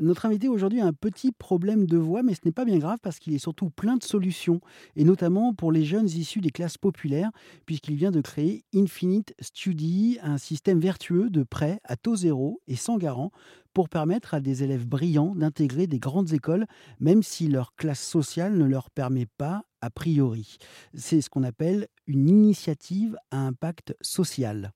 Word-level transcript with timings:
Notre 0.00 0.24
invité 0.24 0.48
aujourd'hui 0.48 0.80
a 0.80 0.86
un 0.86 0.94
petit 0.94 1.30
problème 1.30 1.84
de 1.84 1.98
voix, 1.98 2.22
mais 2.22 2.32
ce 2.32 2.40
n'est 2.46 2.52
pas 2.52 2.64
bien 2.64 2.78
grave 2.78 2.98
parce 3.02 3.18
qu'il 3.18 3.34
est 3.34 3.38
surtout 3.38 3.68
plein 3.68 3.98
de 3.98 4.02
solutions, 4.02 4.62
et 4.96 5.04
notamment 5.04 5.52
pour 5.52 5.72
les 5.72 5.84
jeunes 5.84 6.06
issus 6.06 6.40
des 6.40 6.50
classes 6.50 6.78
populaires, 6.78 7.30
puisqu'il 7.66 7.96
vient 7.96 8.10
de 8.10 8.22
créer 8.22 8.64
Infinite 8.74 9.34
Study, 9.40 10.18
un 10.22 10.38
système 10.38 10.80
vertueux 10.80 11.28
de 11.28 11.42
prêt 11.42 11.80
à 11.84 11.96
taux 11.96 12.16
zéro 12.16 12.62
et 12.66 12.76
sans 12.76 12.96
garant 12.96 13.30
pour 13.74 13.90
permettre 13.90 14.32
à 14.32 14.40
des 14.40 14.62
élèves 14.62 14.86
brillants 14.86 15.34
d'intégrer 15.34 15.86
des 15.86 15.98
grandes 15.98 16.32
écoles, 16.32 16.66
même 16.98 17.22
si 17.22 17.48
leur 17.48 17.74
classe 17.74 18.02
sociale 18.02 18.56
ne 18.56 18.64
leur 18.64 18.90
permet 18.90 19.26
pas 19.26 19.64
a 19.82 19.90
priori. 19.90 20.56
C'est 20.94 21.20
ce 21.20 21.28
qu'on 21.28 21.42
appelle 21.42 21.88
une 22.06 22.28
initiative 22.28 23.16
à 23.30 23.46
impact 23.46 23.94
social. 24.00 24.72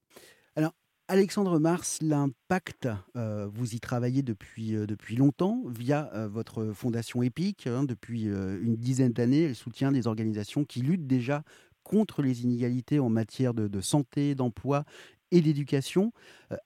Alexandre 1.07 1.59
Mars, 1.59 1.99
l'impact, 2.01 2.89
euh, 3.15 3.47
vous 3.53 3.75
y 3.75 3.81
travaillez 3.81 4.23
depuis, 4.23 4.75
euh, 4.75 4.87
longtemps 5.19 5.63
via 5.67 6.09
euh, 6.15 6.29
votre 6.29 6.73
fondation 6.73 7.23
EPIC. 7.23 7.67
Hein, 7.67 7.85
depuis 7.85 8.25
une 8.25 8.77
dizaine 8.77 9.13
d'années, 9.13 9.43
elle 9.43 9.55
soutient 9.55 9.93
des 9.93 10.07
organisations 10.07 10.65
qui 10.65 10.81
luttent 10.81 11.07
déjà 11.07 11.43
contre 11.83 12.23
les 12.23 12.45
inégalités 12.45 13.01
en 13.01 13.11
matière 13.11 13.53
de, 13.53 13.81
santé, 13.83 14.35
d'emploi 14.35 14.85
et 15.31 15.43
d'éducation. 15.43 16.13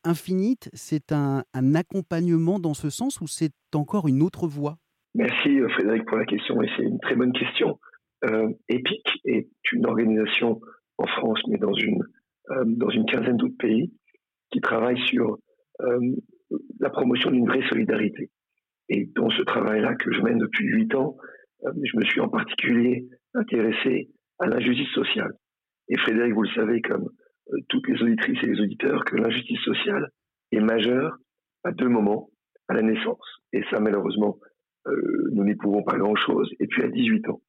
Infinite, 0.05 0.71
c'est 0.73 1.11
un, 1.11 1.43
un, 1.53 1.75
accompagnement 1.75 2.61
dans 2.61 2.75
ce 2.75 2.91
sens 2.91 3.21
ou 3.21 3.27
c'est 3.27 3.53
encore 3.75 4.07
une 4.07 4.23
autre 4.23 4.47
voie? 4.47 4.79
Merci 5.17 5.59
Frédéric 5.71 6.05
pour 6.07 6.17
la 6.17 6.27
question 6.27 6.63
et 6.63 6.69
c'est 6.77 6.85
une 6.85 7.01
très 7.01 7.17
bonne 7.17 7.33
question. 7.33 7.81
EPIC 8.69 9.21
est 9.25 9.49
une 9.73 9.87
organisation 9.87 10.61
en 10.99 11.07
France 11.07 11.41
mais 11.49 11.59
dans 11.59 11.75
une, 11.75 12.05
dans 12.67 12.91
une 12.91 13.07
quinzaine 13.07 13.37
d'autres 13.37 13.59
pays 13.59 13.91
qui 14.51 14.61
travaille 14.61 14.99
sur 15.07 15.39
euh, 15.81 15.99
la 16.81 16.91
promotion 16.91 17.31
d'une 17.31 17.47
vraie 17.47 17.67
solidarité. 17.69 18.31
Et 18.89 19.11
dans 19.15 19.31
ce 19.31 19.43
travail-là 19.43 19.95
que 19.97 20.13
je 20.13 20.21
mène 20.23 20.39
depuis 20.39 20.67
huit 20.67 20.95
ans, 20.95 21.17
euh, 21.65 21.73
je 21.83 21.97
me 21.97 22.05
suis 22.05 22.21
en 22.21 22.29
particulier 22.29 23.07
intéressé 23.35 24.11
à 24.39 24.47
l'injustice 24.47 24.91
sociale. 24.91 25.33
Et 25.89 25.99
Frédéric, 25.99 26.35
vous 26.35 26.43
le 26.43 26.55
savez, 26.55 26.81
comme 26.81 27.09
euh, 27.53 27.59
toutes 27.69 27.87
les 27.89 28.03
auditrices 28.03 28.43
et 28.43 28.47
les 28.47 28.61
auditeurs, 28.61 29.05
que 29.05 29.17
l'injustice 29.17 29.61
sociale 29.61 30.11
est 30.53 30.61
majeure 30.61 31.17
à 31.65 31.73
deux 31.73 31.89
moments, 31.89 32.31
à 32.69 32.75
la 32.75 32.83
naissance. 32.83 33.41
Et 33.53 33.63
ça, 33.71 33.81
malheureusement, 33.81 34.39
nous 35.33 35.45
n'y 35.45 35.55
pouvons 35.55 35.83
pas 35.83 35.99
grand-chose. 35.99 36.51
Et 36.61 36.67
puis 36.67 36.83
à 36.83 36.89
18 36.89 37.29
ans. 37.29 37.43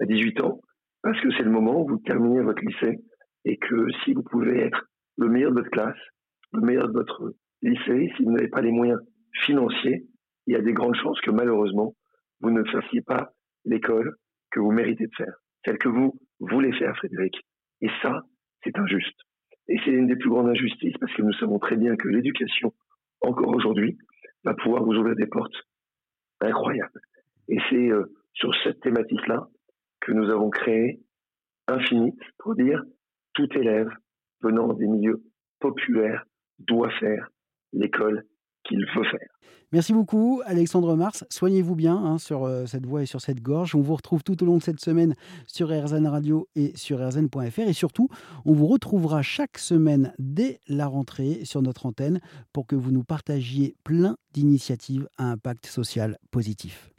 À 0.00 0.04
18 0.04 0.40
ans, 0.42 0.60
parce 1.02 1.20
que 1.20 1.30
c'est 1.32 1.42
le 1.42 1.50
moment 1.50 1.80
où 1.80 1.86
vous 1.86 1.98
terminez 1.98 2.40
votre 2.40 2.62
lycée 2.64 2.98
et 3.44 3.56
que 3.56 3.86
si 4.04 4.14
vous 4.14 4.22
pouvez 4.22 4.60
être 4.60 4.86
le 5.18 5.28
meilleur 5.28 5.50
de 5.50 5.58
votre 5.58 5.70
classe, 5.70 5.98
le 6.52 6.60
meilleur 6.60 6.88
de 6.88 6.92
votre 6.92 7.34
lycée, 7.62 8.12
si 8.16 8.24
vous 8.24 8.32
n'avez 8.32 8.48
pas 8.48 8.60
les 8.60 8.72
moyens 8.72 9.00
financiers, 9.44 10.06
il 10.46 10.54
y 10.54 10.56
a 10.56 10.60
des 10.60 10.72
grandes 10.72 10.96
chances 10.96 11.20
que 11.20 11.30
malheureusement, 11.30 11.94
vous 12.40 12.50
ne 12.50 12.64
fassiez 12.64 13.02
pas 13.02 13.32
l'école 13.64 14.16
que 14.50 14.60
vous 14.60 14.72
méritez 14.72 15.06
de 15.06 15.14
faire, 15.16 15.34
celle 15.64 15.78
que 15.78 15.88
vous 15.88 16.18
voulez 16.40 16.72
faire, 16.72 16.96
Frédéric. 16.96 17.34
Et 17.80 17.88
ça, 18.02 18.22
c'est 18.64 18.76
injuste. 18.78 19.18
Et 19.68 19.76
c'est 19.84 19.92
une 19.92 20.06
des 20.06 20.16
plus 20.16 20.28
grandes 20.28 20.48
injustices 20.48 20.96
parce 21.00 21.12
que 21.14 21.22
nous 21.22 21.32
savons 21.34 21.58
très 21.58 21.76
bien 21.76 21.96
que 21.96 22.08
l'éducation, 22.08 22.74
encore 23.20 23.54
aujourd'hui, 23.54 23.96
va 24.44 24.54
pouvoir 24.54 24.84
vous 24.84 24.94
ouvrir 24.94 25.14
des 25.14 25.26
portes 25.26 25.54
incroyables. 26.40 27.00
Et 27.48 27.58
c'est 27.70 27.90
euh, 27.90 28.04
sur 28.34 28.52
cette 28.62 28.80
thématique-là 28.80 29.48
que 30.00 30.12
nous 30.12 30.28
avons 30.30 30.50
créé 30.50 31.00
Infinite 31.68 32.18
pour 32.38 32.56
dire 32.56 32.82
tout 33.34 33.48
élève 33.56 33.88
venant 34.42 34.72
des 34.72 34.88
milieux 34.88 35.22
populaires 35.60 36.24
doit 36.66 36.90
faire 37.00 37.30
l'école 37.72 38.24
qu'il 38.64 38.84
veut 38.94 39.04
faire. 39.04 39.28
Merci 39.72 39.94
beaucoup, 39.94 40.42
Alexandre 40.44 40.94
Mars. 40.96 41.24
Soignez-vous 41.30 41.74
bien 41.74 41.96
hein, 41.96 42.18
sur 42.18 42.44
euh, 42.44 42.66
cette 42.66 42.84
voix 42.84 43.02
et 43.02 43.06
sur 43.06 43.22
cette 43.22 43.40
gorge. 43.40 43.74
On 43.74 43.80
vous 43.80 43.94
retrouve 43.96 44.22
tout 44.22 44.42
au 44.42 44.46
long 44.46 44.58
de 44.58 44.62
cette 44.62 44.80
semaine 44.80 45.14
sur 45.46 45.68
RZN 45.68 46.06
Radio 46.06 46.46
et 46.54 46.76
sur 46.76 46.98
rzn.fr. 46.98 47.60
Et 47.60 47.72
surtout, 47.72 48.08
on 48.44 48.52
vous 48.52 48.66
retrouvera 48.66 49.22
chaque 49.22 49.56
semaine 49.56 50.12
dès 50.18 50.60
la 50.68 50.86
rentrée 50.86 51.46
sur 51.46 51.62
notre 51.62 51.86
antenne 51.86 52.20
pour 52.52 52.66
que 52.66 52.76
vous 52.76 52.92
nous 52.92 53.04
partagiez 53.04 53.74
plein 53.82 54.16
d'initiatives 54.34 55.08
à 55.16 55.24
impact 55.24 55.64
social 55.64 56.18
positif. 56.30 56.91